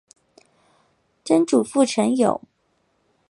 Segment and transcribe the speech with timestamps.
[1.23, 2.41] 曾祖父陈友。